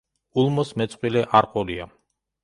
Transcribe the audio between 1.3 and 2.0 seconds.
არ ჰყოლია.